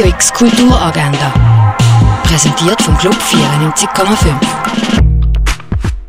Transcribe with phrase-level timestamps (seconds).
[0.00, 1.30] Radio X Kulturagenda.
[2.22, 4.34] Präsentiert vom Club 94,5.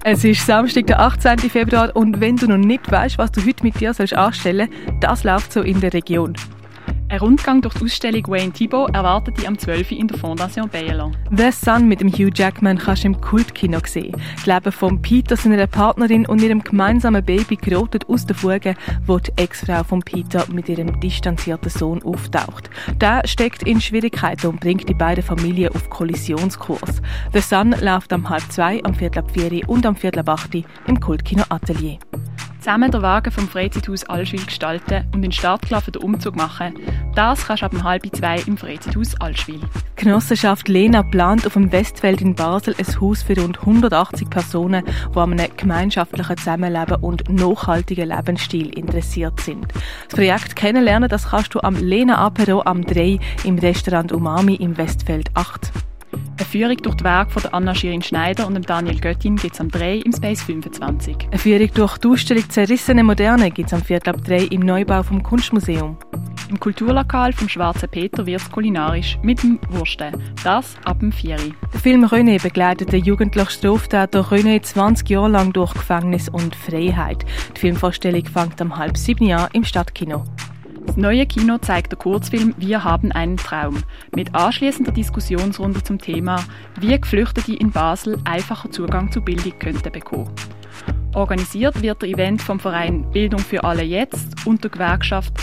[0.06, 1.40] Es ist Samstag, der 18.
[1.40, 5.26] Februar und wenn du noch nicht weißt, was du heute mit dir anstellen sollst, das
[5.26, 6.38] läuft so in der Region.
[7.12, 9.92] Ein Rundgang durch die Ausstellung Wayne Thibault erwartet dich am 12.
[9.92, 11.12] in der Fondation Baylor.
[11.36, 14.15] The Sun mit dem Hugh Jackman kannst du im Kultkino sehen.
[14.37, 19.20] Das Leben von Peter, seiner Partnerin und ihrem gemeinsamen Baby gerotet aus der Fuge, wo
[19.20, 22.70] die Ex-Frau von Peter mit ihrem distanzierten Sohn auftaucht.
[23.02, 27.02] Der steckt in Schwierigkeiten und bringt die beiden Familien auf Kollisionskurs.
[27.34, 30.55] The Sun läuft am halb zwei, am viertel ab vier und am viertel ab acht
[30.88, 31.98] im Kultkino Atelier.
[32.62, 36.76] Zusammen den Wagen vom Freizeithaus Allschwil gestalten und in Startklaffen den Umzug machen,
[37.16, 39.60] das kannst du ab halb zwei im Freizeithaus Allschwil.
[39.96, 45.18] Genossenschaft Lena plant auf dem Westfeld in Basel ein Haus für rund 180 Personen, die
[45.18, 49.66] an einem gemeinschaftlichen Zusammenleben und nachhaltigen Lebensstil interessiert sind.
[50.08, 54.78] Das Projekt Kennenlernen das kannst du am Lena Apero am 3 im Restaurant Umami im
[54.78, 55.72] Westfeld 8.
[56.52, 59.71] Eine Führung durch die Werke von Anna Schirin Schneider und Daniel Göttin gibt es am
[59.71, 61.16] 3 im Space 25.
[61.30, 64.05] Eine Führung durch die Ausstellung Zerrissene Moderne gibt es am 4.
[64.05, 65.95] ab 3 im Neubau vom Kunstmuseum.
[66.49, 70.13] Im Kulturlokal vom Schwarzen Peter wird es kulinarisch mit dem Wursten.
[70.44, 71.38] Das ab dem 4.
[71.72, 77.25] Der Film René begleitet den jugendlichen Straftäter René 20 Jahre lang durch Gefängnis und Freiheit.
[77.55, 80.25] Die Filmvorstellung fängt am halb sieben an im Stadtkino.
[80.85, 83.83] Das neue Kino zeigt den Kurzfilm Wir haben einen Traum
[84.15, 86.43] mit anschließender Diskussionsrunde zum Thema,
[86.79, 90.33] wie Geflüchtete in Basel einfacher Zugang zu Bildung könnten bekommen.
[91.13, 95.33] Organisiert wird der Event vom Verein Bildung für alle jetzt und der Gewerkschaft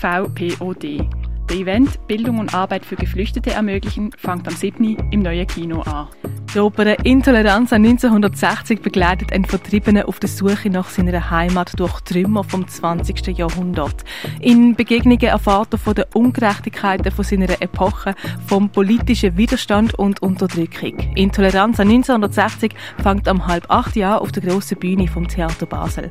[0.00, 1.08] VPOD.
[1.52, 4.96] Der Event Bildung und Arbeit für Geflüchtete ermöglichen fängt am 7.
[5.10, 6.08] im neuen Kino an.
[6.54, 12.42] Die Oper Intoleranz 1960 begleitet einen Vertriebenen auf der Suche nach seiner Heimat durch Trümmer
[12.42, 13.36] vom 20.
[13.36, 14.02] Jahrhundert.
[14.40, 18.14] In Begegnungen erfahrt er von den Ungerechtigkeiten von seiner Epoche,
[18.46, 20.96] vom politischen Widerstand und Unterdrückung.
[21.16, 26.10] Intoleranz 1960 fängt am halb acht Jahr auf der grossen Bühne vom Theater Basel.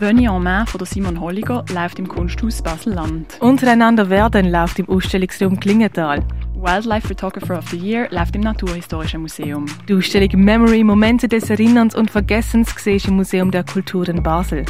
[0.00, 3.36] Venue en main von Simon Holliger läuft im Kunsthaus Basel-Land.
[3.40, 6.24] Untereinander werden läuft im Ausstellungsraum Klingenthal.
[6.54, 9.66] Wildlife Photographer of the Year läuft im Naturhistorischen Museum.
[9.88, 14.64] Die Ausstellung Memory Momente des Erinnerns und Vergessens siehst im Museum der Kulturen Basel.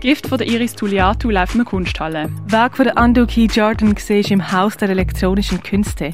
[0.00, 2.28] Gift von der Iris Tulliatu läuft in der Kunsthalle.
[2.48, 6.10] Werk von der Andu Key Jordan siehst im Haus der elektronischen Künste.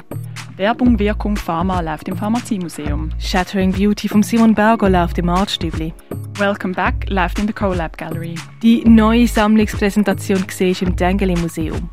[0.59, 3.11] Werbung, Wirkung, Pharma läuft im Pharmaziemuseum.
[3.17, 5.93] Shattering Beauty von Simon Berger läuft im Artstübli.
[6.37, 8.35] Welcome Back läuft in der CoLab Gallery.
[8.61, 11.89] Die neue Sammlungspräsentation siehst im Dengeli Museum.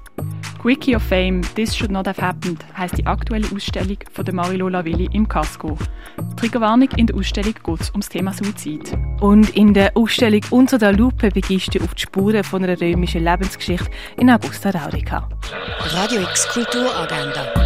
[0.61, 4.85] Quickie of Fame, This Should Not Have Happened heisst die aktuelle Ausstellung von der Marilola
[4.85, 5.79] Willi im Casco.
[6.37, 8.99] Triggerwarnung in der Ausstellung geht es ums Thema Suizid.
[9.21, 13.23] Und in der Ausstellung Unter der Lupe begehst du auf die Spuren von einer römischen
[13.23, 15.29] Lebensgeschichte in Augusta Raurica.
[15.95, 17.66] Radio X Kulturagenda.